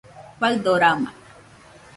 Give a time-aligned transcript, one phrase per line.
[0.39, 1.05] Faɨdorama